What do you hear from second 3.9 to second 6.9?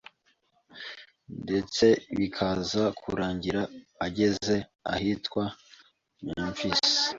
ageze ahitwa Memphis